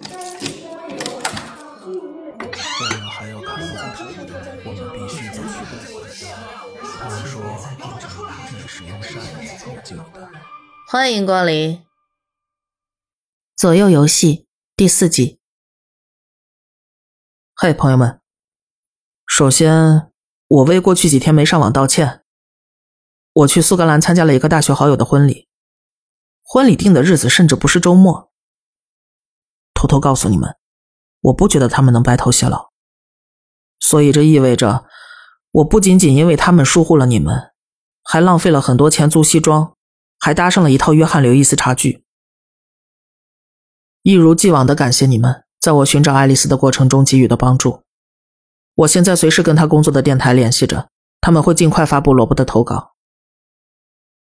[0.00, 0.04] 我
[2.90, 3.58] 们还要看
[4.64, 5.42] 我们必须走
[7.00, 7.42] 他说
[8.52, 9.26] 你是用扇子
[9.58, 10.30] 解救的。
[10.86, 11.84] 欢迎光临。
[13.56, 15.40] 左右游戏第四集。
[17.56, 18.20] 嘿，朋友们，
[19.26, 20.12] 首先
[20.46, 22.22] 我为过去几天没上网道歉。
[23.32, 25.48] 我去苏格兰参加了一个大学好友的婚礼，
[26.42, 28.27] 婚礼定的日子甚至不是周末。
[29.78, 30.56] 偷偷告诉你们，
[31.20, 32.70] 我不觉得他们能白头偕老，
[33.78, 34.86] 所以这意味着
[35.52, 37.52] 我不仅仅因为他们疏忽了你们，
[38.02, 39.76] 还浪费了很多钱租西装，
[40.18, 42.02] 还搭上了一套约翰·刘易斯茶具。
[44.02, 47.84] 一如既往的感谢你们在我寻找爱丽丝的过程中给予的帮助。
[48.74, 50.88] 我现在随时跟他工作的电台联系着，
[51.20, 52.94] 他们会尽快发布罗伯的投稿。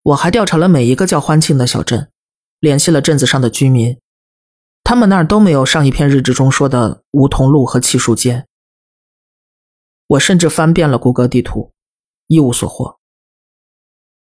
[0.04, 2.12] 我还调查了每一个叫欢庆的小镇，
[2.60, 3.98] 联系了镇子上的居民，
[4.90, 8.48] 他们那儿都没有上一篇日志中说的梧桐路和漆树街。
[10.08, 11.74] 我甚至翻遍了谷歌地图，
[12.26, 12.98] 一无所获。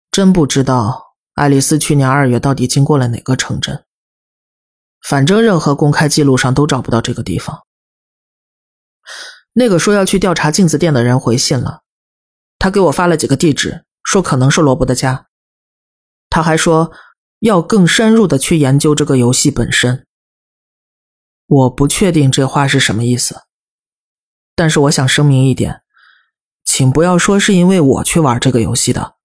[0.10, 3.86] 真不知道爱丽丝去年二月到底经过了哪个城镇。
[5.08, 7.64] 反正任何公开记录上都找不到这个地方。
[9.54, 11.84] 那个说要去调查镜子店的人回信了，
[12.58, 15.28] 他给我发了几个地址，说可能是罗伯的家。
[16.32, 16.92] 他还说
[17.42, 20.07] 要更深入的去研究这个游戏本身。
[21.48, 23.48] 我不确定这话是什么意思，
[24.54, 25.82] 但是我想声明一点，
[26.64, 29.16] 请不要说是因为我去玩这个游戏的，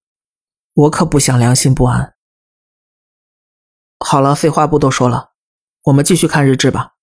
[0.73, 2.15] 我可不想良心不安。
[3.99, 5.33] 好了，废话不多说了，
[5.83, 6.95] 我们继续看日志吧。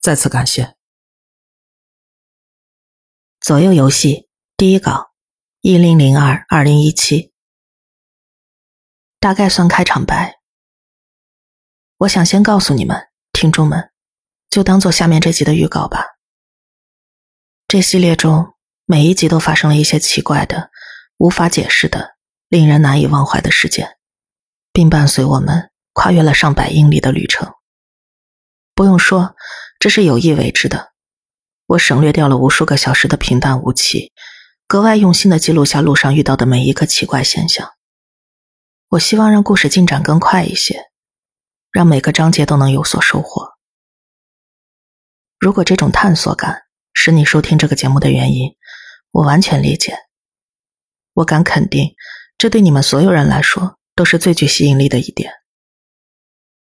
[0.00, 0.76] 再次感谢。
[3.40, 5.12] 左右游戏第一稿，
[5.60, 7.32] 一零零二二零一七。
[9.18, 10.40] 大概算开场白。
[11.96, 13.90] 我想先告诉你们，听众们，
[14.54, 16.14] 就当做下面这集的预告吧。
[17.66, 20.70] 这系列中每一集都发生了一些奇怪的、
[21.16, 22.14] 无法解释的、
[22.48, 23.96] 令人难以忘怀的事件，
[24.72, 27.52] 并伴随我们跨越了上百英里的旅程。
[28.76, 29.34] 不用说，
[29.80, 30.92] 这是有意为之的。
[31.66, 34.12] 我省略掉了无数个小时的平淡无奇，
[34.68, 37.72] 格外用心的记录下路上遇到的每一个奇怪现象。
[38.90, 40.80] 我希望让故事进展更快一些，
[41.72, 43.53] 让每个章节都能有所收获。
[45.44, 46.62] 如果这种探索感
[46.94, 48.56] 是你收听这个节目的原因，
[49.10, 49.94] 我完全理解。
[51.12, 51.94] 我敢肯定，
[52.38, 55.30] 这对你们所有人来说都是最具吸引力的一点。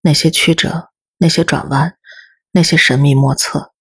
[0.00, 1.98] 那些曲折，那些转弯，
[2.52, 3.74] 那些神秘莫测、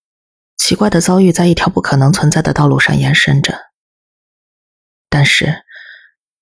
[0.58, 3.58] 奇怪的遭遇，在一条不可能存在的道路上延伸着。
[5.10, 5.64] 但是，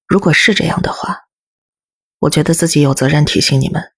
[0.08, 1.28] 如果是这样的话，
[2.18, 3.92] 我觉得自己有责任提醒你们，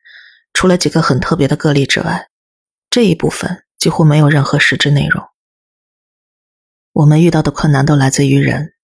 [0.52, 2.28] 除了几个很特别的个例之外，
[2.90, 5.26] 这一部分几乎没有任何实质内容。
[6.92, 8.76] 我们遇到的困难都来自于人、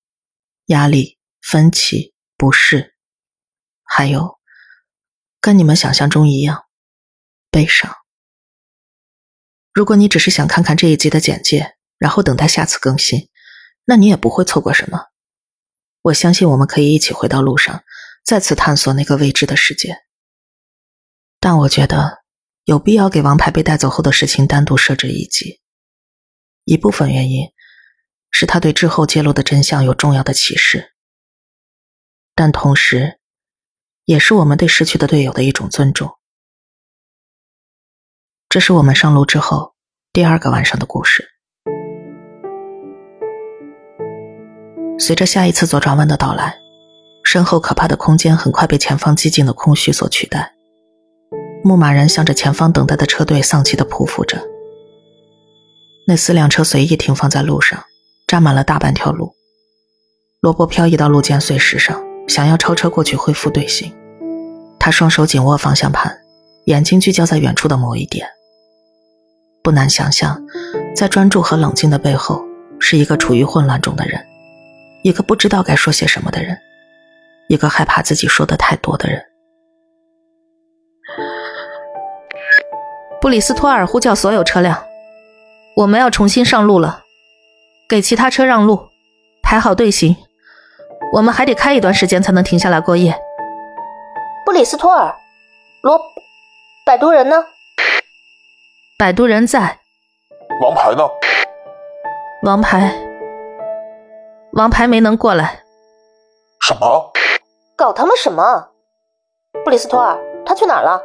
[0.65, 2.95] 压力、分歧、不适，
[3.83, 4.39] 还有
[5.39, 6.63] 跟你们想象中一样，
[7.51, 7.93] 悲伤。
[9.73, 13.29] 如果你只是想看看这一集的简介，然后等待下次更新，
[13.83, 15.07] 那你也不会错过什么。
[16.01, 17.83] 我相信我们可以一起回到路上。
[18.23, 19.99] 再次探索那个未知的世界，
[21.39, 22.23] 但我觉得
[22.65, 25.61] 有必要给王牌被带走后的事情单独设置一集。
[26.63, 27.47] 一部分原因
[28.31, 30.93] 是他对之后揭露的真相有重要的启示，
[32.33, 33.19] 但同时，
[34.03, 36.17] 也是我们对失去的队友的一种尊重。
[38.49, 39.75] 这是我们上路之后
[40.11, 41.29] 第二个晚上的故事。
[44.97, 46.57] 随着下一次左转弯的到来。
[47.27, 50.54] 身后可怕的空间很快被前方寂静的空虚所取代。
[51.67, 54.39] 牧马人向着前方等待的车队丧气地匍匐着。
[56.05, 57.83] 那四辆车随意停放在路上，
[58.27, 59.33] 占满了大半条路。
[60.41, 63.91] 罗伯漂移到路肩碎石上，想要超车过去恢复队形。
[64.79, 66.15] 他双手紧握方向盘，
[66.65, 68.27] 眼睛聚焦在远处的某一点。
[69.63, 70.39] 不难想象，
[70.95, 72.45] 在专注和冷静的背后，
[72.79, 74.23] 是一个处于混乱中的人，
[75.01, 76.55] 一个不知道该说些什么的人。
[77.49, 79.19] 一个害怕自己说的太多的人。
[83.25, 84.85] 布里斯托尔呼叫所有车辆，
[85.77, 87.05] 我们要重新上路了，
[87.89, 88.89] 给其他车让路，
[89.41, 90.15] 排好队形。
[91.11, 93.19] 我们还得开一段时间才能停下来过夜。
[94.45, 95.15] 布里斯托尔，
[95.81, 95.99] 罗，
[96.85, 97.43] 摆渡人呢？
[98.95, 99.79] 摆渡人在。
[100.61, 101.09] 王牌呢？
[102.43, 102.93] 王牌，
[104.53, 105.63] 王牌没能过来。
[106.61, 107.11] 什么？
[107.75, 108.69] 搞他妈什么？
[109.63, 111.01] 布里斯托尔，他去哪儿了？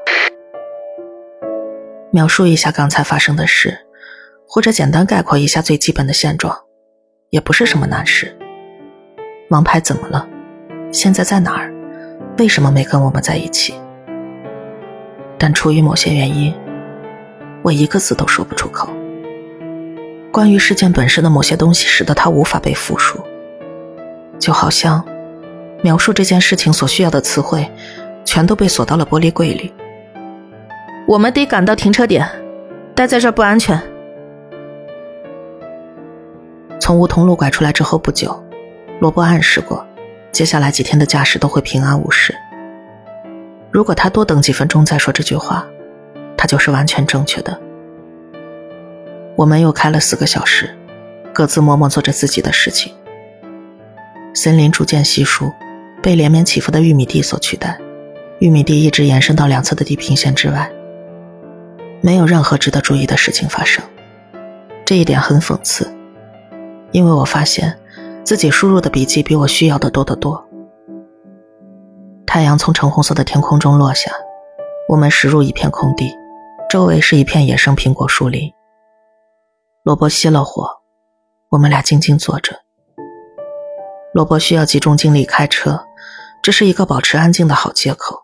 [2.13, 3.79] 描述一下刚才发生的事，
[4.45, 6.57] 或者简单概括一下最基本的现状，
[7.31, 8.37] 也不是什么难事。
[9.51, 10.27] 王牌怎么了？
[10.93, 11.73] 现在在哪儿？
[12.37, 13.75] 为什么没跟我们在一起？
[15.39, 16.53] 但出于某些原因，
[17.63, 18.89] 我一个字都说不出口。
[20.33, 23.25] 关于事件本身的某些东西，使得它无法被复述，
[24.37, 25.05] 就好像
[25.81, 27.71] 描述这件事情所需要的词汇，
[28.25, 29.73] 全都被锁到了玻璃柜里。
[31.11, 32.25] 我们得赶到停车点，
[32.95, 33.83] 待在这儿不安全。
[36.79, 38.41] 从梧桐路拐出来之后不久，
[39.01, 39.85] 罗伯暗示过，
[40.31, 42.33] 接下来几天的驾驶都会平安无事。
[43.73, 45.67] 如果他多等几分钟再说这句话，
[46.37, 47.61] 他就是完全正确的。
[49.35, 50.73] 我们又开了四个小时，
[51.35, 52.95] 各自默默做着自己的事情。
[54.33, 55.51] 森林逐渐稀疏，
[56.01, 57.77] 被连绵起伏的玉米地所取代，
[58.39, 60.71] 玉米地一直延伸到两侧的地平线之外。
[62.03, 63.85] 没有任何值得注意的事情发生，
[64.87, 65.93] 这一点很讽刺，
[66.93, 67.79] 因为我发现
[68.25, 70.47] 自己输入的笔记比我需要的多得多。
[72.27, 74.13] 太阳从橙红色的天空中落下，
[74.89, 76.17] 我们驶入一片空地，
[76.71, 78.51] 周围是一片野生苹果树林。
[79.83, 80.71] 罗伯熄了火，
[81.51, 82.55] 我们俩静静坐着。
[84.15, 85.85] 罗伯需要集中精力开车，
[86.43, 88.23] 这是一个保持安静的好借口，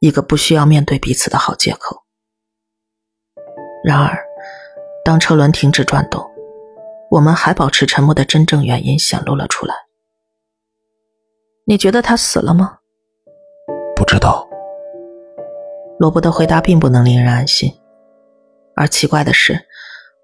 [0.00, 2.05] 一个不需要面对彼此的好借口。
[3.86, 4.18] 然而，
[5.04, 6.28] 当车轮停止转动，
[7.08, 9.76] 我们还保持沉默的真正原因显露了出来。
[11.64, 12.78] 你觉得他死了吗？
[13.94, 14.44] 不知道。
[16.00, 17.72] 罗伯的回答并不能令人安心，
[18.74, 19.56] 而奇怪的是，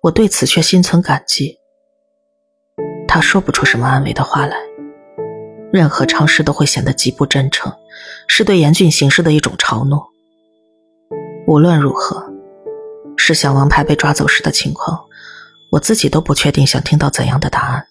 [0.02, 1.56] 我对此却心存感激。
[3.06, 4.56] 他说不出什么安慰的话来，
[5.72, 7.72] 任何尝试都会显得极不真诚，
[8.26, 10.02] 是对严峻形势的一种嘲弄。
[11.46, 12.31] 无论如何。
[13.24, 15.04] 试想王牌被抓走时的情况，
[15.70, 17.86] 我自己都不确定想听到怎样的答案。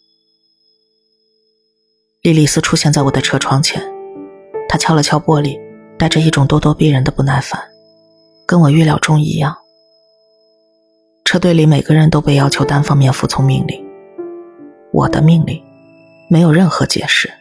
[2.21, 3.81] 莉莉丝出现在我的车窗前，
[4.67, 5.57] 她敲了敲玻璃，
[5.97, 7.61] 带着一种咄咄逼人的不耐烦，
[8.45, 9.55] 跟我预料中一样。
[11.23, 13.81] 车队里每个人都被要求单方面服从命令，
[14.91, 15.63] 我的命令，
[16.29, 17.31] 没有任何解释。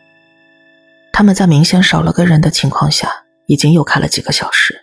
[1.12, 4.80] 他们在明显少了个人的情况下，已经又开了几个小时。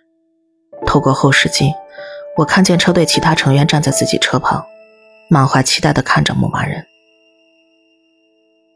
[0.86, 1.74] 透过后视镜。
[2.38, 4.64] 我看见车队其他成员站在自己车旁，
[5.28, 6.86] 满怀期待的看着牧马人。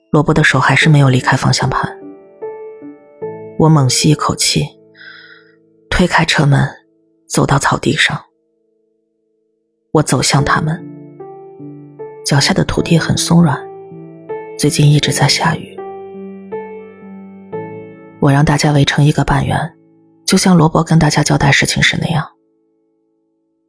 [0.10, 1.96] 罗伯的手还是没有离开方向盘。
[3.60, 4.66] 我猛吸一口气，
[5.92, 6.68] 推开车门，
[7.28, 8.19] 走到草地上。
[9.92, 10.84] 我走向他们，
[12.25, 13.62] 脚下的土地很松软，
[14.58, 15.78] 最近一直在下雨。
[18.19, 19.75] 我让大家围成一个半圆，
[20.25, 22.28] 就像罗伯跟大家交代事情时那样。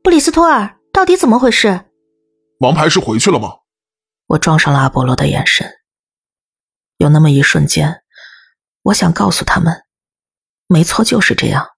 [0.02, 1.84] 布里斯托尔，到底怎么回事？
[2.58, 3.58] 王牌是回去了吗？
[4.26, 5.78] 我撞上了阿波罗的眼神。
[6.96, 8.02] 有那么一瞬间，
[8.82, 9.84] 我想告诉他们，
[10.66, 11.68] 没错，就是这样。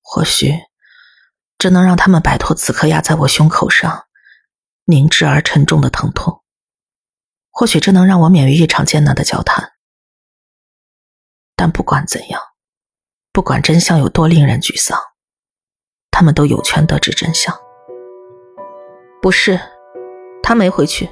[0.00, 0.54] 或许，
[1.58, 4.06] 这能让他们摆脱此刻压在我胸口上
[4.86, 6.42] 凝滞而沉重的疼痛。
[7.50, 9.72] 或许，这能让我免于一场艰难的交谈。
[11.54, 12.40] 但不管怎样，
[13.30, 14.98] 不管真相有多令人沮丧。
[16.10, 17.54] 他们都有权得知真相。
[19.22, 19.58] 不是，
[20.42, 21.08] 他没回去，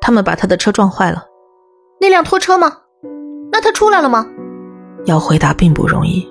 [0.00, 1.26] 他们把他的车撞坏了。
[2.00, 2.72] 那辆拖车吗？
[3.52, 4.26] 那他出来了吗？
[5.06, 6.28] 要回答并不容易，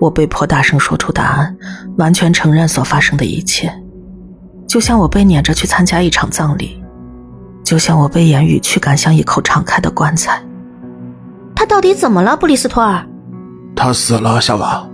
[0.00, 1.56] 我被迫大声说出答案，
[1.98, 3.72] 完全承认所发生的一切，
[4.66, 6.82] 就像我被撵着去参加一场葬礼，
[7.64, 10.42] 就像我被言语驱赶向一口敞开的棺材。
[11.54, 13.04] 他到底怎么了，布里斯托尔？
[13.74, 14.88] 他死了，夏娃。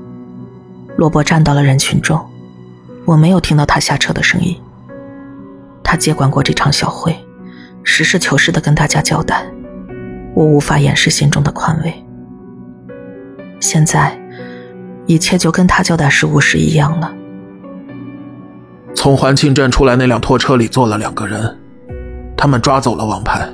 [1.03, 2.25] 罗伯站到了人群中，
[3.05, 4.57] 我没有听到他下车的声音。
[5.83, 7.13] 他接管过这场小会，
[7.83, 9.45] 实事求是的跟大家交代，
[10.33, 11.93] 我无法掩饰心中的宽慰。
[13.59, 14.17] 现在，
[15.07, 17.13] 一切就跟他交代事务时一样了。
[18.95, 21.59] 从环庆镇出来那辆拖车里坐了两个人，
[22.37, 23.49] 他们抓走了王牌，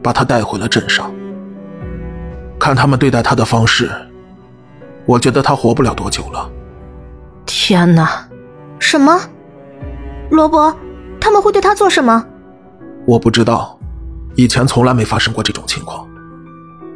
[0.00, 1.12] 把他带回了镇上。
[2.56, 3.90] 看他们对待他的方式，
[5.06, 6.48] 我觉得他活不了多久了。
[7.56, 8.28] 天哪！
[8.80, 9.16] 什么？
[10.28, 10.76] 罗伯，
[11.20, 12.26] 他们会对他做什么？
[13.06, 13.78] 我不知道，
[14.34, 16.04] 以前从来没发生过这种情况。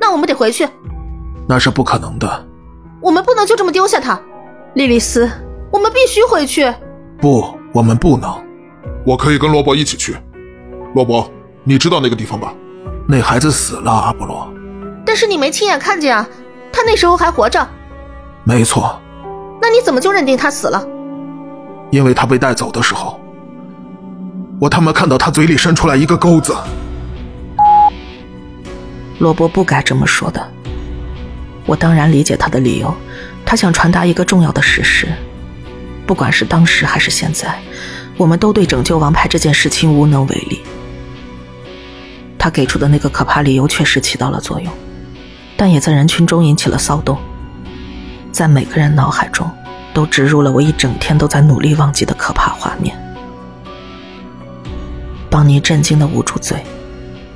[0.00, 0.68] 那我们得回去。
[1.48, 2.46] 那是不可能的。
[3.00, 4.20] 我们不能就这么丢下他，
[4.74, 5.30] 莉莉丝，
[5.70, 6.74] 我们必须回去。
[7.20, 8.28] 不，我们不能。
[9.06, 10.16] 我可以跟罗伯一起去。
[10.92, 11.30] 罗伯，
[11.62, 12.52] 你知道那个地方吧？
[13.06, 14.52] 那孩子死了，阿波罗。
[15.06, 16.28] 但是你没亲眼看见啊，
[16.72, 17.64] 他那时候还活着。
[18.42, 19.00] 没错。
[19.60, 20.86] 那你怎么就认定他死了？
[21.90, 23.18] 因为他被带走的时候，
[24.60, 26.54] 我他妈看到他嘴里伸出来一个钩子。
[29.18, 30.48] 罗伯不该这么说的。
[31.66, 32.94] 我当然理解他的理由，
[33.44, 35.08] 他想传达一个重要的事实：
[36.06, 37.58] 不管是当时还是现在，
[38.16, 40.60] 我们都对拯救王牌这件事情无能为力。
[42.38, 44.72] 他给出的那个可怕理由确实起到了作用，
[45.56, 47.18] 但也在人群中引起了骚动，
[48.32, 49.50] 在每个人脑海中
[49.92, 52.96] 都植入了我一整天都在努力忘记的可怕画面。
[55.30, 56.64] 邦尼震惊的捂住嘴，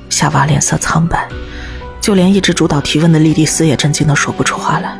[0.09, 1.27] 夏娃脸色苍白。
[2.01, 4.97] 就连一直主导提问的莉莉丝也震惊的说不出话来。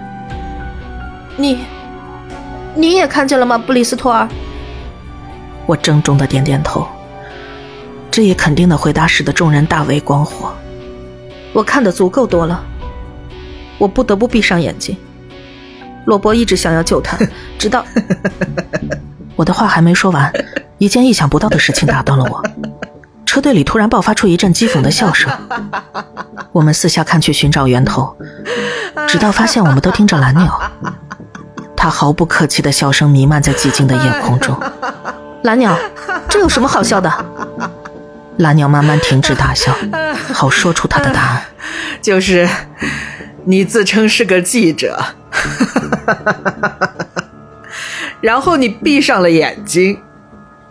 [1.36, 1.66] 你，
[2.76, 4.26] 你也看见了吗，布里斯托尔？
[5.66, 6.88] 我郑重的点点头。
[8.10, 10.54] 这一肯定的回答使得众人大为光火。
[11.52, 12.64] 我看的足够多了，
[13.78, 14.96] 我不得不闭上眼睛。
[16.06, 17.18] 罗伯一直想要救他，
[17.58, 17.86] 直到
[19.36, 20.32] 我的话还没说完，
[20.78, 22.44] 一件意想不到的事情打断了我。
[23.26, 25.32] 车队里突然爆发出一阵讥讽的笑声，
[26.52, 28.16] 我们四下看去寻找源头，
[29.08, 30.62] 直到发现我们都盯着蓝鸟。
[31.76, 34.58] 他毫不客气的笑声弥漫在寂静的夜空中。
[35.44, 35.76] 蓝鸟，
[36.30, 37.12] 这有什么好笑的？
[38.38, 39.76] 蓝鸟慢慢停止大笑，
[40.32, 41.42] 好说出他的答案。
[42.02, 42.48] 就是
[43.46, 45.04] 你自称是个记者，
[48.22, 50.02] 然后你闭上了眼睛。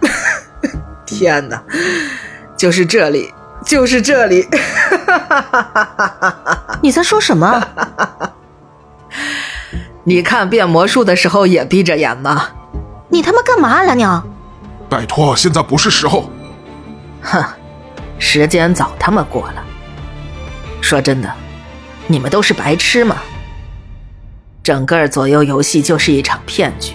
[1.06, 1.62] 天哪！
[2.56, 3.32] 就是这里，
[3.64, 4.48] 就是这里。
[6.80, 7.62] 你在说什么？
[10.04, 12.48] 你看变魔术的时候也闭着眼吗？
[13.08, 14.24] 你他妈干嘛，蓝鸟？
[14.88, 16.30] 拜托，现在不是时候。
[17.22, 17.44] 哼，
[18.18, 19.62] 时间早他妈过了。
[20.80, 21.30] 说真的，
[22.06, 23.16] 你们都是白痴吗？
[24.62, 26.92] 整个左右游戏就是一场骗局，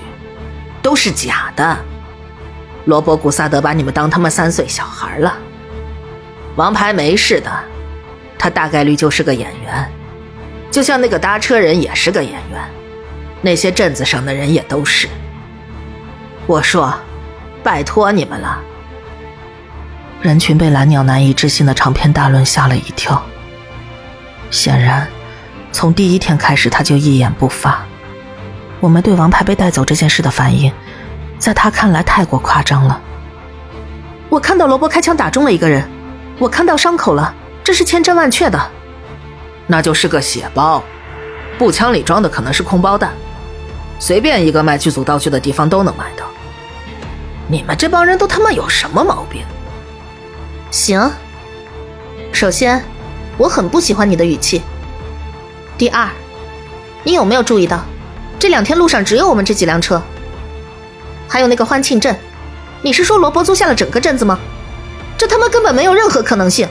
[0.82, 1.78] 都是假的。
[2.86, 5.38] 罗伯·古萨德把你们当他妈三岁小孩了。
[6.56, 7.52] 王牌没事的，
[8.40, 9.92] 他大概率就是个演员，
[10.72, 12.62] 就像那个搭车人也是个演员，
[13.42, 15.10] 那些镇子上的人也都是。
[16.46, 16.94] 我说，
[17.62, 18.62] 拜托你们了。
[20.22, 23.22] 人群被蓝鸟难以置信的长篇大论吓了一跳。
[24.50, 25.08] 显然，
[25.78, 27.86] 从第一天开始他就一言不发。
[28.80, 30.74] 我们对王牌被带走这件事的反应，
[31.38, 33.00] 在他看来太过夸张了。
[34.28, 35.88] 我看到罗伯开枪打中了一个人。
[36.40, 37.32] 我看到伤口了，
[37.64, 38.60] 这是千真万确的，
[39.68, 40.84] 那就是个血包，
[41.60, 43.12] 步枪里装的可能是空包弹，
[44.00, 46.26] 随便一个卖剧组道具的地方都能买到。
[47.48, 49.44] 你们这帮人都他妈有什么毛病？
[50.72, 51.12] 行，
[52.34, 52.84] 首先，
[53.38, 54.64] 我很不喜欢你的语气。
[55.78, 56.10] 第二，
[57.04, 57.86] 你有没有注意到，
[58.40, 60.02] 这两天路上只有我们这几辆车？
[61.28, 62.18] 还有那个欢庆镇，
[62.82, 64.40] 你是说罗伯租下了整个镇子吗？
[65.16, 66.68] 这他妈根本没有任何可能性！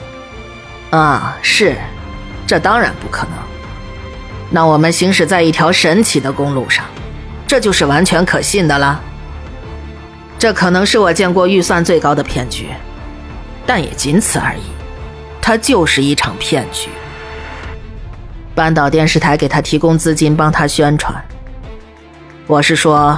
[0.89, 1.77] 啊，是，
[2.45, 3.33] 这当然不可能。
[4.49, 6.83] 那我们行驶在一条神奇的公路上，
[7.47, 9.01] 这就是完全可信的了。
[10.37, 12.67] 这可能是我见过预算最高的骗局，
[13.65, 14.63] 但也仅此而已。
[15.41, 16.89] 它就是一场骗局。
[18.57, 21.23] 半岛电视台给他提供资金，帮他宣传。
[22.47, 23.15] 我是说，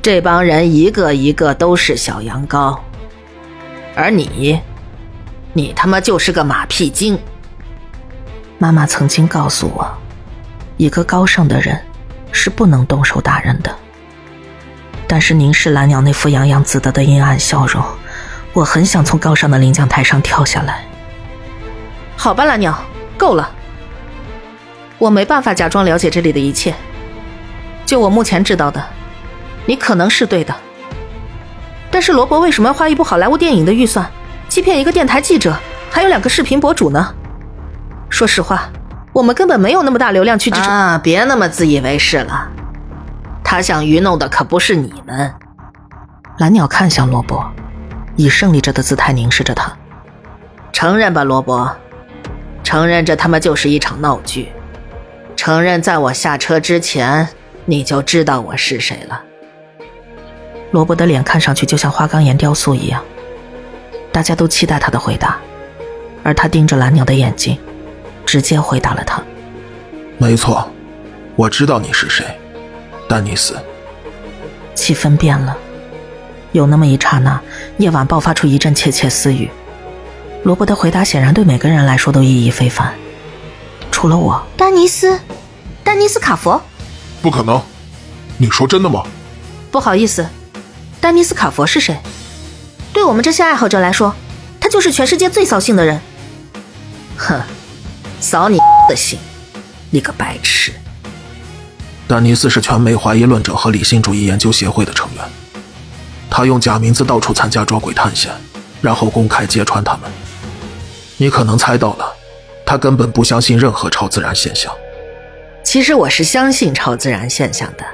[0.00, 2.78] 这帮人一个一个都是小羊羔。
[3.96, 4.60] 而你，
[5.52, 7.18] 你他妈就是个马屁精。
[8.56, 9.92] 妈妈曾经告诉我，
[10.76, 11.76] 一个高尚的人
[12.30, 13.74] 是不能动手打人的。
[15.08, 17.84] 但是凝视蓝鸟那副洋洋自得的阴暗笑容，
[18.52, 20.84] 我很想从高尚的领奖台上跳下来。
[22.16, 22.80] 好吧，蓝鸟，
[23.18, 23.50] 够了。
[24.98, 26.74] 我没办法假装了解这里的一切。
[27.84, 28.82] 就我目前知道的，
[29.66, 30.54] 你可能是对的。
[31.90, 34.08] 但是罗伯为什么要花一部好莱坞电影的预算，
[34.48, 35.54] 欺骗一个电台记者，
[35.90, 37.14] 还有两个视频博主呢？
[38.08, 38.70] 说实话，
[39.12, 40.72] 我们根本没有那么大流量去支撑。
[40.72, 42.48] 啊，别那么自以为是了。
[43.44, 45.32] 他想愚弄的可不是你们。
[46.38, 47.44] 蓝鸟看向罗伯，
[48.16, 49.72] 以胜利者的姿态凝视着他。
[50.72, 51.70] 承认吧，罗伯，
[52.64, 54.48] 承认这他妈就是一场闹剧。
[55.44, 57.28] 承认在我下车之前，
[57.66, 59.22] 你就知道我是谁了。
[60.70, 63.04] 罗伯的脸看上去就像花岗岩雕塑一样，
[64.10, 65.36] 大家都期待他的回答，
[66.22, 67.58] 而他盯着蓝鸟的眼睛，
[68.24, 69.22] 直接回答了他
[70.16, 70.66] ：“没错，
[71.36, 72.24] 我知道你是谁，
[73.06, 73.54] 丹尼斯。”
[74.74, 75.54] 气氛变了，
[76.52, 77.38] 有那么一刹那，
[77.76, 79.50] 夜晚爆发出一阵窃窃私语。
[80.42, 82.94] 罗伯的回答显然对每个人来说都意义非凡，
[83.94, 84.44] 除了我。
[84.56, 85.20] 丹尼斯，
[85.84, 86.60] 丹尼斯卡佛？
[87.22, 87.62] 不可能，
[88.36, 89.04] 你说真的吗？
[89.70, 90.26] 不好意思。
[91.00, 91.96] 丹尼斯卡佛是谁？
[92.92, 94.12] 对我们这些爱好者来说，
[94.58, 96.00] 他就是全世界最扫兴的人。
[97.16, 97.40] 哼，
[98.18, 98.58] 扫你
[98.88, 99.16] 的兴，
[99.90, 100.72] 你个白痴！
[102.08, 105.24] 丹尼斯是全美怀疑论者和理性主义研究协会的成员，
[106.28, 108.32] 他用假名字到处参加捉鬼探险，
[108.82, 110.10] 然后公开揭穿他们。
[111.16, 112.12] 你可能猜到了，
[112.66, 114.72] 他根本不相信任何超自然现象。
[115.62, 117.84] 其实我是相信超自然现象的，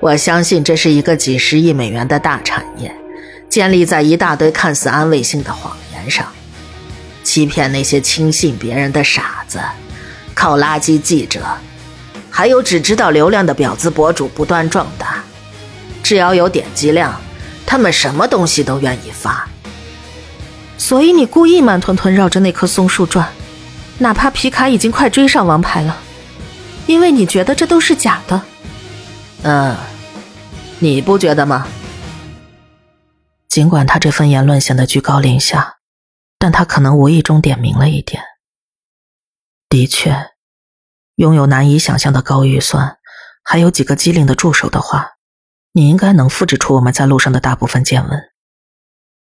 [0.00, 2.94] 我相信这是一个几十亿美元的大产业。
[3.48, 6.26] 建立在一大堆看似安慰性的谎言上，
[7.22, 9.60] 欺骗那些轻信别人的傻子，
[10.34, 11.40] 靠垃圾记者，
[12.30, 15.22] 还有只知道流量的婊子博主不断壮大。
[16.02, 17.14] 只要有点击量，
[17.64, 19.48] 他们什么东西都愿意发。
[20.76, 23.28] 所以你故意慢吞吞绕着那棵松树转，
[23.98, 25.96] 哪怕皮卡已经快追上王牌了，
[26.86, 28.42] 因为你觉得这都是假的。
[29.42, 29.76] 嗯，
[30.78, 31.66] 你不觉得吗？
[33.48, 35.76] 尽管他这份言论显得居高临下，
[36.38, 38.22] 但他可能无意中点明了一点。
[39.68, 40.30] 的确，
[41.14, 42.98] 拥有难以想象的高预算，
[43.44, 45.12] 还有几个机灵的助手的话，
[45.72, 48.20] 你应该能复制出我们在路上的大部分见闻。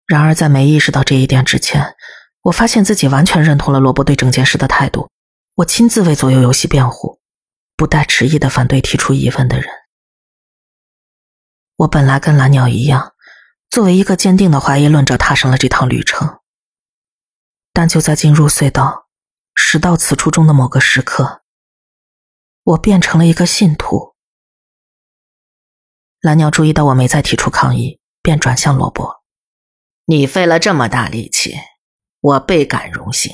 [0.06, 1.94] 然而，在没意识到这一点之前，
[2.42, 5.10] 我发现自己完全认同了罗伯对整件事的态度。
[5.54, 7.20] 我亲自为左右游戏辩护，
[7.76, 9.68] 不带迟疑的反对提出疑问的人。
[11.76, 13.14] 我本来跟蓝鸟一样。
[13.70, 16.40] 作为一个坚定的怀疑论者，踏上了这趟旅程。
[17.74, 19.08] 但就在进入隧道、
[19.54, 21.42] 驶到此处中的某个时刻，
[22.62, 24.14] 我变成了一个信徒。
[26.22, 29.22] 蓝鸟注意到我没再提出抗议，便转向罗伯
[30.06, 31.54] ：“你费了这么大力气，
[32.20, 33.32] 我倍感荣幸。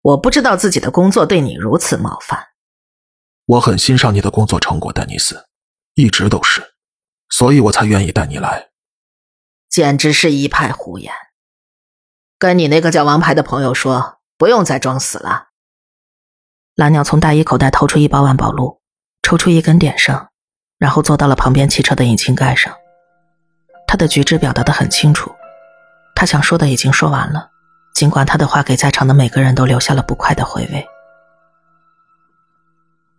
[0.00, 2.48] 我不知道自己的工作对你如此冒犯。
[3.46, 5.46] 我很欣赏你的工作成果，丹尼斯，
[5.94, 6.74] 一直都是，
[7.28, 8.70] 所以我才愿意带你来。”
[9.68, 11.12] 简直是一派胡言！
[12.38, 15.48] 跟你那个叫王牌的朋友说，不用再装死了。
[16.76, 18.80] 蓝鸟从大衣口袋掏出一包万宝路，
[19.22, 20.30] 抽出一根点上，
[20.78, 22.74] 然后坐到了旁边汽车的引擎盖上。
[23.86, 25.34] 他的举止表达的很清楚，
[26.14, 27.50] 他想说的已经说完了，
[27.94, 30.86] 尽管他的话给在场的每个人都留下了不快的回味。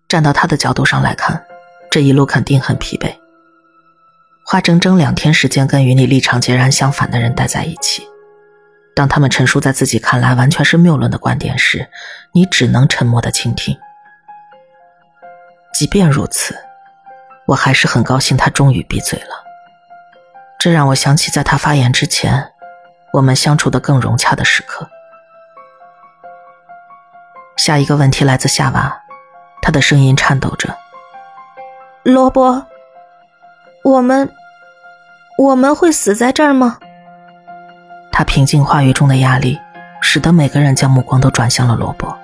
[0.08, 1.44] 站到他的角度上来看，
[1.90, 3.16] 这一路肯定很疲惫。
[4.46, 8.06] 花整整两天时间跟与你立场截然相反的人待在一起，
[8.94, 11.90] 当他们陈述在自己看来完全是谬论的观点时，
[12.34, 13.76] 你只能沉默的倾听。
[15.74, 16.56] 即便如此，
[17.48, 19.44] 我还是很高兴他终于闭嘴了。
[20.60, 22.52] 这让我想起在他发言之前，
[23.16, 24.90] 我们相处的更融洽的时刻。
[27.56, 29.04] 下一个问题来自夏娃，
[29.62, 30.76] 她的声音颤抖着
[32.04, 32.68] ：“罗伯。”
[33.86, 34.34] 我们
[35.38, 36.78] 我们会死在这儿吗？
[38.12, 39.62] 他平静话语中的压力，
[40.02, 42.18] 使得每个人将目光都转向了罗伯。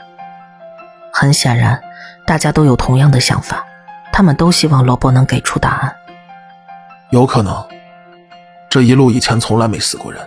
[1.14, 1.82] 很显然，
[2.26, 3.64] 大家都有同样的想法，
[4.12, 5.96] 他们都希望罗伯能给出答案。
[7.12, 7.66] 有可能，
[8.70, 10.20] 这一路以前从来没死过人，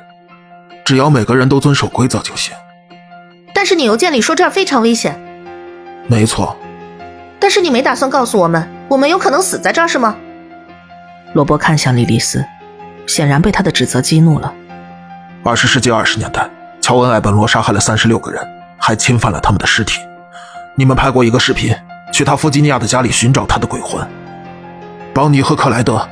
[0.85, 2.55] 只要每个人都遵守规则就行。
[3.55, 5.18] 但是你邮件里说这儿非常危险。
[6.07, 6.57] 没错。
[7.40, 10.16] 但是你没打算告诉我们，我们有可能死在这儿是吗？
[11.33, 12.44] 罗伯看向莉莉丝，
[13.07, 14.53] 显然被他的指责激怒了。
[15.42, 16.49] 二十世纪二十年代，
[16.81, 18.42] 乔恩·艾本罗杀害了三十六个人，
[18.79, 20.01] 还侵犯了他们的尸体。
[20.75, 21.75] 你们拍过一个视频，
[22.12, 24.07] 去他弗吉尼亚的家里寻找他的鬼魂。
[25.12, 26.09] 邦尼和克莱德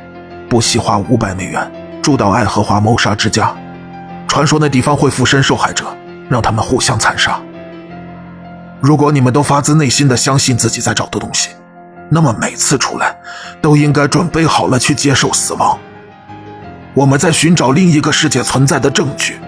[0.49, 1.71] 不惜花五百美元
[2.03, 3.55] 住到爱荷华谋杀之家，
[4.33, 5.85] 传说那地方会附身受害者，
[6.27, 7.39] 让他们互相残杀。
[8.81, 11.51] 如果你们都发自内心的相信自己在找的东西，
[12.09, 13.15] 那么每次出来，
[13.61, 15.79] 都应该准备好了去接受死亡。
[16.95, 19.39] 我们在寻找另一个世界存在的证据。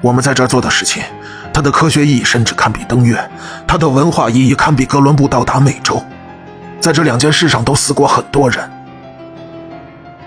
[0.00, 1.04] 我们在这做的事情，
[1.52, 3.24] 它的科学意义甚至堪比登月，
[3.68, 6.02] 它的文化意义堪比哥伦布到达美洲。
[6.80, 8.68] 在这两件事上都死过很多人。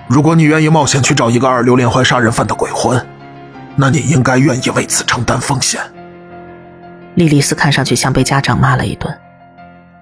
[0.07, 3.05] 如果你愿意冒险去找一个二流连环杀人犯的鬼魂，
[3.79, 5.79] 那你应该愿意为此承担风险。
[7.13, 9.17] 莉莉丝看上去像被家长骂了一顿。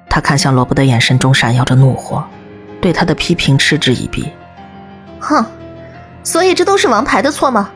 [0.10, 2.26] 她看向罗伯的眼神中闪耀着怒火，
[2.82, 4.32] 对他的批评嗤之以鼻。
[5.20, 5.46] 哼，
[6.24, 7.70] 所以这都是王牌的错吗？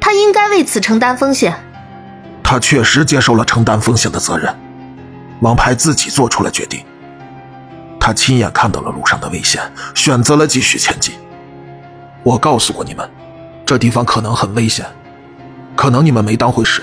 [0.00, 1.54] 他应该为此承担风险。
[2.42, 4.54] 他确实接受了承担风险的责任。
[5.40, 6.84] 王牌自己做出了决定。
[7.98, 9.60] 他亲眼看到了路上的危险，
[9.94, 11.14] 选择了继续前进。
[12.22, 13.08] 我告诉过你们，
[13.64, 14.84] 这地方可能很危险，
[15.76, 16.82] 可能你们没当回事。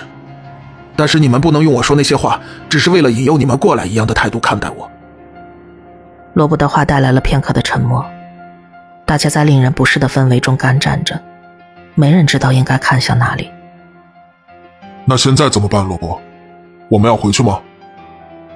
[0.95, 4.89] 但是你们不能用我说那些话，只是为了引诱你们过来一样的态度看待我。
[6.33, 8.05] 罗伯的话带来了片刻的沉默，
[9.05, 11.19] 大家在令人不适的氛围中干站着，
[11.95, 13.49] 没人知道应该看向哪里。
[15.05, 16.21] 那现在怎么办，罗伯？
[16.89, 17.59] 我们要回去吗？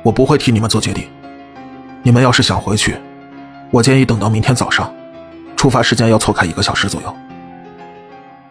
[0.03, 1.07] 我不会替你们做决定。
[2.01, 2.97] 你们要是想回去，
[3.71, 4.93] 我建议等到明天早上，
[5.55, 7.15] 出发时间要错开一个小时左右。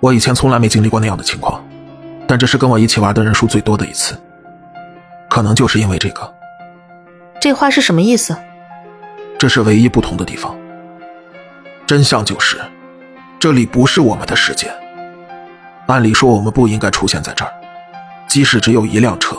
[0.01, 1.63] 我以前从来没经历过那样的情况，
[2.33, 4.19] 但这是跟我一起玩的人数最多的一次。
[5.29, 6.35] 可能就是因为这个。
[7.39, 8.35] 这话是什么意思？
[9.39, 10.57] 这是唯一不同的地方。
[11.87, 12.59] 真相就是，
[13.39, 14.73] 这里不是我们的世界。
[15.89, 17.53] 按理说，我们不应该出现在这儿。
[18.27, 19.37] 即使只有一辆车，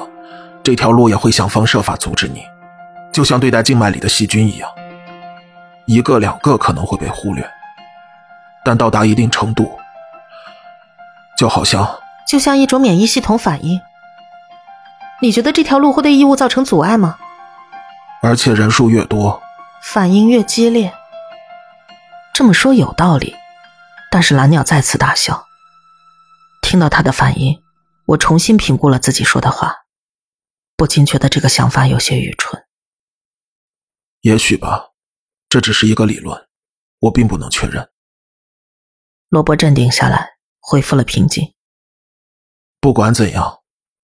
[0.61, 2.45] 这条路也会想方设法阻止你。
[3.11, 4.69] 就像对待静脉里的细菌一样，
[5.87, 7.43] 一个两个可能会被忽略，
[8.63, 9.79] 但到达一定程度，
[11.35, 11.89] 就好像
[12.27, 13.79] 就像一种免疫系统反应。
[15.21, 17.17] 你觉得这条路会对异物造成阻碍吗？
[18.21, 19.41] 而且人数越多，
[19.81, 20.93] 反应越激烈。
[22.33, 23.35] 这么说有道理，
[24.11, 25.45] 但是蓝鸟再次大笑。
[26.61, 27.61] 听到他的反应，
[28.05, 29.75] 我重新评估了自己说的话，
[30.75, 32.63] 不禁觉得这个想法有些愚蠢。
[34.21, 34.91] 也许吧，
[35.47, 36.47] 这只是一个理论，
[36.99, 37.87] 我并不能确认。
[39.29, 41.52] 罗伯镇定下来，恢复了平静。
[42.83, 43.63] 不管怎样，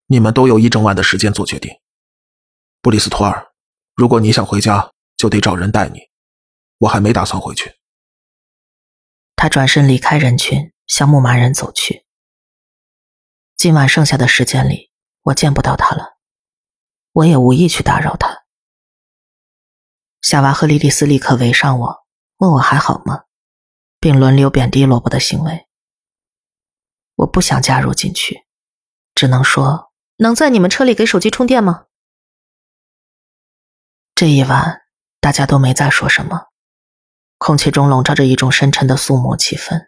[0.08, 1.72] 你们都有一整晚的时间做决定。
[2.82, 3.54] 布里斯托尔，
[3.96, 6.02] 如果你想回家，就得找人带你。
[6.80, 7.78] 我还没打算回去。
[9.38, 12.06] 他转身离开人群，向牧马人走去。
[13.56, 16.18] 今晚剩下的时间里，我见不到他了，
[17.14, 18.44] 我也无意去打扰他。
[20.20, 22.06] 夏娃和莉莉丝立刻围上我，
[22.40, 23.24] 问我还好吗，
[24.02, 25.70] 并轮流贬低萝卜的行为。
[27.16, 28.46] 我不想加入进去，
[29.18, 31.86] 只能说能在你们车里给手机充电吗？
[34.14, 34.84] 这一晚
[35.20, 36.50] 大家都没再说什么，
[37.40, 39.88] 空气中笼罩着一种深沉的肃穆气氛，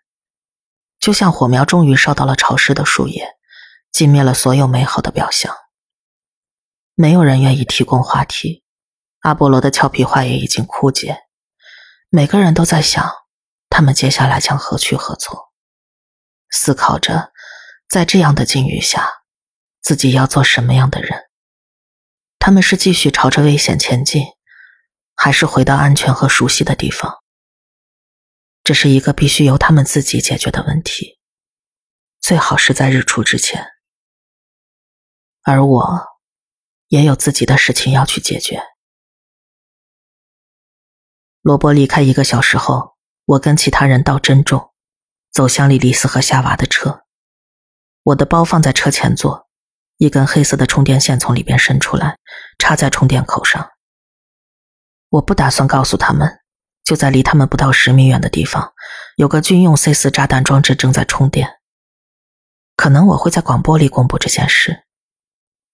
[0.99, 3.37] 就像火苗终于烧到了潮湿的树叶，
[3.93, 5.55] 熄灭了所有美好的表象。
[6.95, 8.63] 没有人愿意提供话题。
[9.19, 11.15] 阿波罗的俏皮话也已经枯竭，
[12.09, 13.07] 每个人都在想，
[13.69, 15.37] 他们接下来将何去何从，
[16.49, 17.31] 思考着，
[17.87, 19.18] 在这样的境遇下，
[19.81, 21.29] 自己要做什么样的人。
[22.37, 24.23] 他们是继续朝着危险前进，
[25.15, 27.19] 还是回到安全和熟悉的地方？
[28.63, 31.19] 这是一个必须由他们自己解决的问题，
[32.19, 33.67] 最好是在日出之前。
[35.43, 36.07] 而我，
[36.87, 38.61] 也有自己的事情要去解决。
[41.41, 44.71] 罗伯离开一个小时后，我跟其他人到珍重，
[45.31, 47.05] 走向莉莉丝和夏娃的车。
[48.03, 49.48] 我的包放在车前座，
[49.99, 52.17] 一根黑色的充电线从里边伸出来，
[52.57, 53.69] 插在充电口上。
[55.09, 56.39] 我不打算告诉他们，
[56.85, 58.73] 就在离他们不到十米远的地方，
[59.17, 61.59] 有个军用 C 四炸弹装置正在充电。
[62.77, 64.85] 可能我会在广播里公布这件事。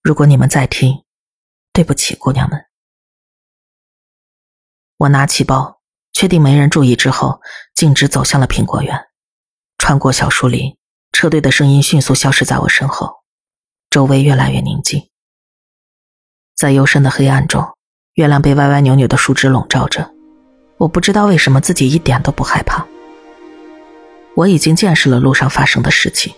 [0.02, 1.04] 如果你们在听，
[1.72, 2.66] 对不起，姑娘们。
[4.96, 5.80] 我拿起包，
[6.12, 7.40] 确定没人注意之后，
[7.76, 9.06] 径直走向了苹果园。
[9.78, 10.76] 穿过小树林，
[11.12, 13.22] 车队的声音迅速消失在我身后，
[13.96, 15.08] 周围越来越宁静。
[16.54, 17.66] 在幽深的黑暗中，
[18.12, 20.10] 月亮被歪歪扭扭的树枝笼罩着。
[20.76, 22.86] 我不知道为什么自己一点都不害怕。
[24.34, 26.34] 我已经见识了路上发生的事情。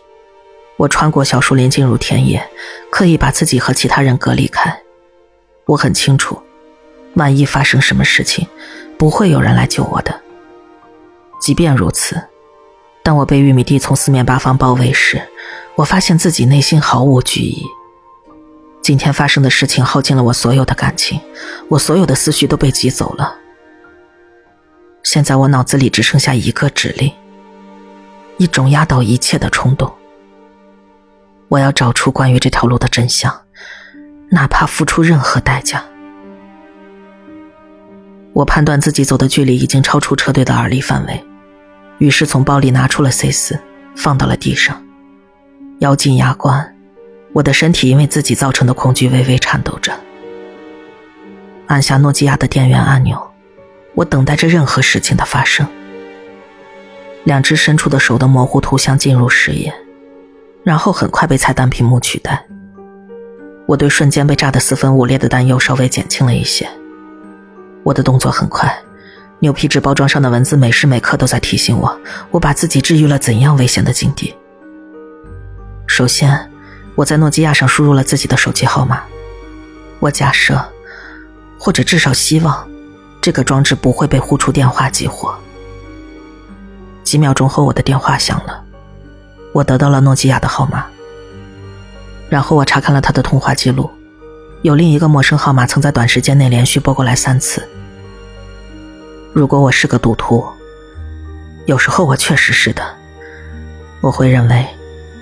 [0.76, 2.48] 我穿过小树林，进入田野，
[2.92, 4.80] 刻意把自己和其他人隔离开。
[5.64, 6.40] 我很清楚。
[7.14, 8.46] 万一发生什么事情，
[8.96, 10.20] 不会有人来救我的。
[11.40, 12.22] 即便如此，
[13.02, 15.20] 当我被玉米地从四面八方包围时，
[15.78, 17.64] 我发现自己内心毫无惧意。
[18.82, 21.20] 今天发生的事情耗尽了我所有的感情，
[21.68, 23.36] 我所有的思绪都被挤走了。
[25.04, 27.12] 现在我脑子里只剩下一个指令，
[28.38, 29.88] 一种压倒一切的冲动。
[31.46, 33.32] 我要找出关于这条路的真相，
[34.32, 35.84] 哪怕付出任何代价。
[38.32, 41.24] 我判断自己走的距离已经超出车队的耳力范围，
[41.98, 43.60] 于是从包里拿出了 C 四，
[43.94, 44.82] 放到了地上，
[45.80, 46.74] 咬紧牙关，
[47.32, 49.92] 我的身体因为自己造成的恐惧微微颤抖着。
[51.68, 53.30] 按下诺基亚的电源按钮，
[53.94, 55.64] 我等待着任何事情的发生。
[57.22, 59.72] 两只伸出的手的模糊图像进入视野，
[60.64, 62.44] 然后很快被菜单屏幕取代。
[63.66, 66.68] 我对瞬间被炸得四分五裂的担忧稍微减轻了一些。
[67.84, 68.76] 我的动作很快，
[69.38, 72.00] 牛皮纸包装上的文字每时每刻都在提醒我，
[72.32, 74.34] 我把自己置于了怎样危险的境地。
[75.88, 76.48] 首先，
[76.94, 79.02] 我在诺基亚上输入了自己的手机号码。
[79.98, 80.62] 我假设，
[81.58, 82.68] 或者至少希望，
[83.20, 85.36] 这个装置不会被呼出电话激活。
[87.02, 88.62] 几秒钟后，我的电话响了，
[89.52, 90.84] 我得到了诺基亚的号码。
[92.28, 93.90] 然后我查看了他的通话记录，
[94.62, 97.66] 有另一个陌生号码曾在短时间内连续拨过来三次。
[99.32, 100.46] 如果我是个赌徒，
[101.64, 102.82] 有时候我确实是的，
[104.02, 104.66] 我会认为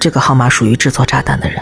[0.07, 1.61] 这个号码属于制作炸弹的人。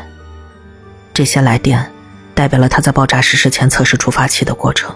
[1.14, 1.90] 这些来电
[2.34, 4.94] 代表了他在爆炸实施前测试触发器的过程。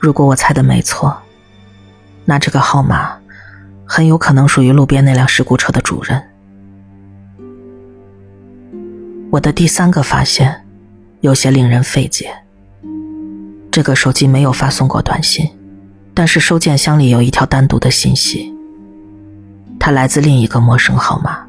[0.00, 1.16] 如果我猜的没错，
[2.24, 3.16] 那这个号码
[3.86, 6.20] 很有可能属于路边那辆事故车的主人。
[9.30, 10.66] 我的第三个发现
[11.20, 12.34] 有些令人费解。
[13.70, 15.48] 这个手机没有发送过短信，
[16.14, 18.52] 但是收件箱里有一条单独的信息，
[19.78, 21.46] 它来自另一个陌生号码，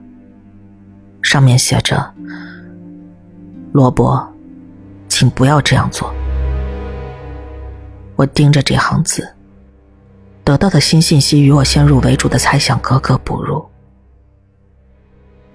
[1.33, 2.13] 上面写着。
[3.71, 4.23] 罗伯，
[5.09, 6.13] 请不要这样做。
[8.15, 9.27] 我盯着这行字，
[10.43, 13.67] 得到的新信息与我先入为主的猜想格格不入。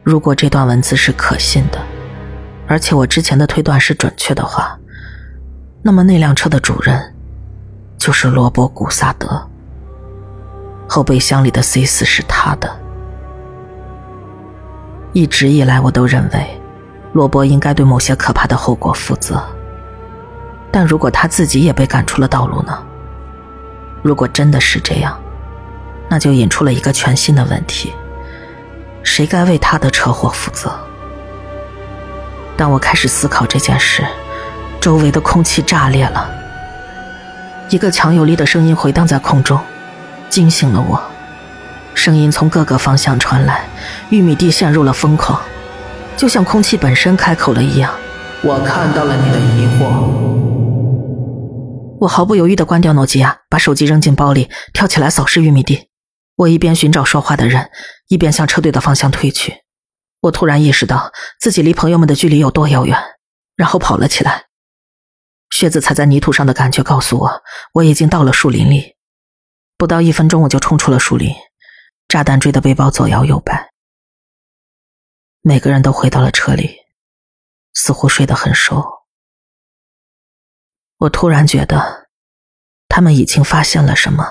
[0.03, 1.79] 如果这段文字是可信的，
[2.67, 4.77] 而且我之前的推断是准确的话，
[5.81, 7.14] 那么那辆车的主人
[7.97, 9.49] 就是罗伯·古萨德。
[10.88, 12.88] 后备箱里的 C 四是他的。
[15.12, 16.61] 一直以来，我都认为。
[17.14, 19.42] 罗伯应该对某些可怕的后果负责，
[20.71, 22.79] 但如果他自己也被赶出了道路呢？
[24.03, 25.18] 如果真的是这样，
[26.09, 27.92] 那就引出了一个全新的问题：
[29.03, 30.71] 谁该为他的车祸负责？
[32.57, 34.07] 当我开始思考这件事，
[34.79, 36.31] 周围的空气炸裂了，
[37.71, 39.59] 一个强有力的声音回荡在空中，
[40.29, 41.03] 惊醒了我。
[41.98, 43.68] 声音从各个方向传来，
[44.11, 45.38] 玉米地陷入了疯狂。
[46.16, 47.92] 就像空气本身开口了一样，
[48.42, 50.38] 我看到了你的疑惑。
[52.00, 55.88] 我毫不犹豫地关掉诺基亚，把手机扔进包里，跳起来扫视玉米地。
[56.37, 57.68] 我一边寻找说话的人，
[58.06, 59.62] 一边向车队的方向退去。
[60.20, 62.96] 我突然意识到自己离朋友们的距离有多遥远，
[63.56, 64.44] 然后跑了起来。
[65.50, 67.42] 靴子踩在泥土上的感觉告诉我，
[67.74, 68.94] 我已经到了树林里。
[69.76, 71.32] 不到一分钟，我就冲出了树林。
[72.09, 73.71] 炸弹锥的背包左摇右摆。
[75.42, 76.79] 每个人都回到了车里，
[77.75, 78.83] 似乎睡得很熟。
[80.97, 82.09] 我突然觉得，
[82.88, 84.25] 他们已经发现了什么。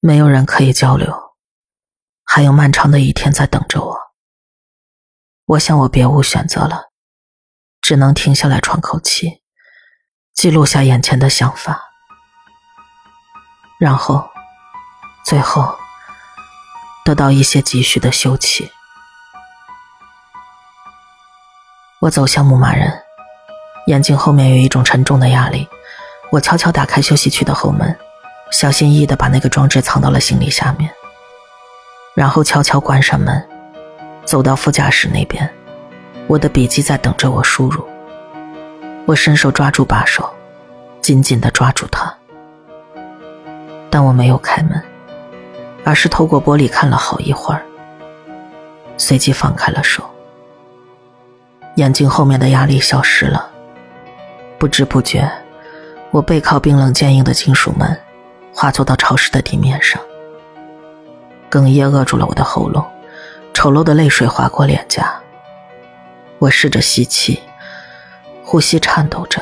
[0.00, 1.34] 没有人可以交流，
[2.24, 3.98] 还有漫长的一天在等着我。
[5.46, 6.90] 我想我别无选择了，
[7.80, 9.42] 只能停下来喘口气，
[10.34, 11.90] 记录下眼前的想法，
[13.78, 14.30] 然后，
[15.30, 15.78] 最后，
[17.04, 18.68] 得到一些急需的休憩。
[22.00, 22.92] 我走向牧马人，
[23.86, 25.68] 眼睛后面有一种沉重的压力。
[26.32, 27.96] 我悄悄打开休息区的后门，
[28.50, 30.92] 小心翼翼地把那个装置藏到了行李下面，
[32.16, 33.48] 然后悄悄关上门，
[34.24, 35.48] 走到副驾驶那边。
[36.26, 37.88] 我的笔记在等着我输入。
[39.06, 40.28] 我伸手抓住把手，
[41.00, 42.12] 紧紧地抓住它，
[43.92, 44.84] 但我没有开门，
[45.84, 47.62] 而是透过玻璃看了好一会儿，
[48.96, 50.04] 随即放开了手。
[51.76, 53.50] 眼睛后面的压力消失了，
[54.58, 55.30] 不知不觉，
[56.10, 57.98] 我背靠冰冷坚硬的金属门，
[58.52, 60.00] 滑坐到潮湿的地面上。
[61.50, 62.84] 哽咽扼住了我的喉咙，
[63.54, 65.14] 丑陋的泪水划过脸颊。
[66.38, 67.40] 我试着吸气，
[68.44, 69.40] 呼吸颤抖着；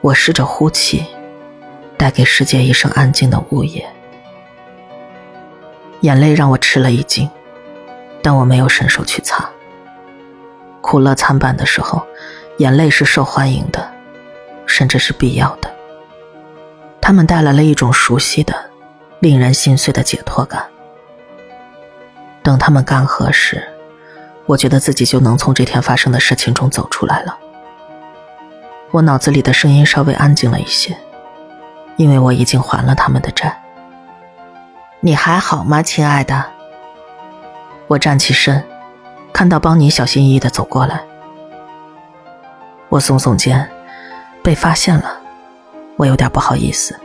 [0.00, 1.04] 我试着呼气，
[1.96, 3.84] 带给世界一声安静的呜咽。
[6.00, 7.28] 眼泪让我吃了一惊，
[8.22, 9.48] 但我没有伸手去擦。
[10.80, 12.02] 苦乐参半的时候，
[12.58, 13.90] 眼泪是受欢迎的，
[14.66, 15.70] 甚至是必要的。
[17.00, 18.70] 他们带来了一种熟悉的、
[19.18, 20.64] 令人心碎的解脱感。
[22.42, 23.62] 等他们干涸时，
[24.46, 27.38] 我觉得自己就能从这天发生的事情中走出来了。
[28.90, 30.96] 我脑子里的声音稍微安静了一些，
[31.96, 33.59] 因为我已经还了他们的债。
[35.02, 36.44] 你还好吗，亲爱的？
[37.86, 38.62] 我站起身。
[39.32, 41.00] 看到邦尼小心翼翼的走过来，
[42.90, 43.70] 我耸耸肩，
[44.42, 45.18] 被发现了，
[45.96, 46.98] 我有点不好意思。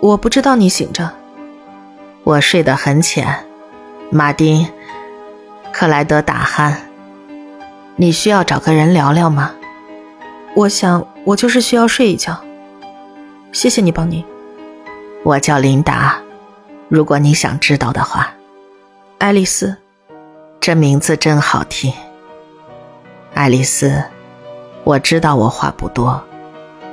[0.00, 1.12] 我不知道你醒着，
[2.24, 3.46] 我睡得很浅。
[4.10, 4.68] 马丁，
[5.72, 6.74] 克莱德打鼾。
[7.94, 9.52] 你需要找个人聊聊吗？
[10.56, 12.40] 我想，我就是需要睡一觉。
[13.52, 14.24] 谢谢你，邦尼。
[15.22, 16.18] 我叫琳达，
[16.88, 18.32] 如果你想知道的话，
[19.18, 19.76] 爱丽丝。
[20.60, 21.92] 这名字真好听，
[23.34, 24.02] 爱丽丝。
[24.82, 26.22] 我知道我话不多，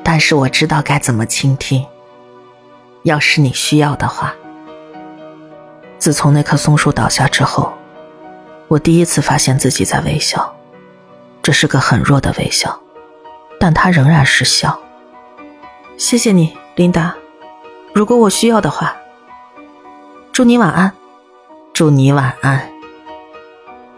[0.04, 1.86] 但是我知道该怎么倾听。
[3.04, 4.34] 要是你需要的话，
[6.00, 7.74] 自从那棵松树倒下之后，
[8.68, 10.54] 我第一次发现自己在微笑，
[11.42, 12.80] 这是个很弱的微笑，
[13.60, 14.80] 但它仍然是笑。
[15.98, 17.14] 谢谢你，琳达。
[17.94, 18.96] 如果我需要的话，
[20.34, 20.94] 祝你晚安。
[21.74, 22.72] 祝你晚安。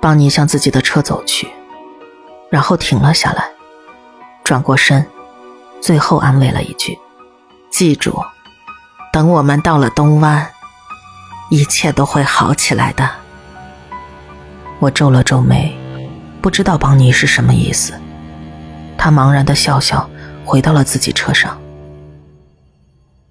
[0.02, 1.48] 邦尼向自己的车走去，
[2.50, 3.52] 然后停了下来，
[4.44, 5.06] 转过身，
[5.80, 6.98] 最后安慰了一句
[7.70, 8.20] ：“记住，
[9.12, 10.50] 等我们到了东湾，
[11.52, 13.08] 一切都会好起来的。”
[14.82, 15.78] 我皱了皱眉，
[16.42, 17.94] 不知道邦尼是什么意思。
[18.98, 20.10] 他茫然的笑笑，
[20.44, 21.62] 回到了自己车上。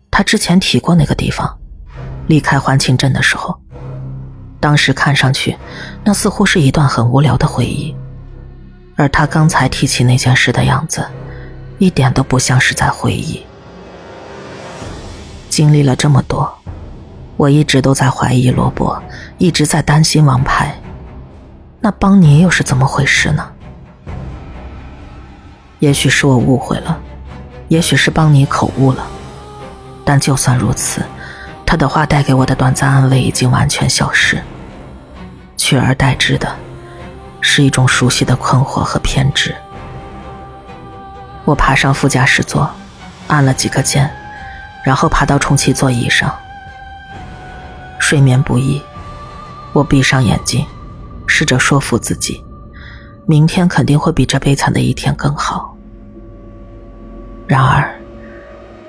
[0.08, 1.58] 他之前提过那个地方，
[2.32, 3.60] 离开欢庆镇的时候。
[4.58, 5.54] 当时看上去，
[6.02, 7.94] 那似乎是一段很无聊的回忆，
[8.96, 11.06] 而他刚才提起那件事的样子，
[11.76, 13.44] 一点都不像是在回忆。
[15.50, 16.50] 经历了这么多，
[17.36, 19.02] 我一直都在怀疑罗伯，
[19.36, 20.74] 一直在担心王牌。
[21.80, 23.46] 那邦尼又是怎么回事呢？
[25.80, 26.98] 也许是我误会了，
[27.68, 29.04] 也许是邦尼口误了，
[30.02, 31.02] 但就算如此，
[31.72, 34.38] 他的话带给我的短暂安慰已经完全消失。
[35.56, 36.54] 取而代之的，
[37.40, 39.56] 是一种熟悉的困惑和偏执。
[41.46, 42.70] 我爬上副驾驶座，
[43.26, 44.10] 按了几个键，
[44.84, 46.30] 然后爬到充气座椅上。
[47.98, 48.82] 睡眠不易，
[49.72, 50.66] 我闭上眼睛，
[51.26, 52.44] 试着说服自己，
[53.24, 55.74] 明天肯定会比这悲惨的一天更好。
[57.46, 57.98] 然而，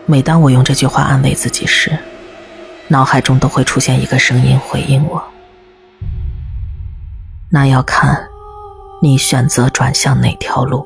[0.06, 1.98] 每当我用这句话安慰自己时，
[2.88, 5.24] 脑海中都会出现一个声音回应我。
[7.50, 8.28] 那要看，
[9.02, 10.86] 你选择转向哪条路。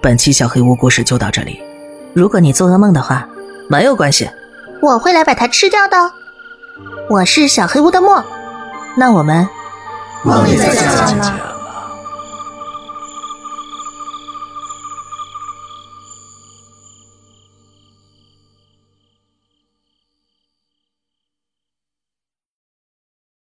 [0.00, 1.60] 本期小黑屋故事就到这里。
[2.14, 3.28] 如果你做噩梦的话，
[3.68, 4.30] 没有关系，
[4.80, 5.96] 我会来把它吃掉的。
[7.10, 8.24] 我是小黑屋的墨，
[8.96, 9.48] 那我们
[10.22, 11.57] 梦里再见了。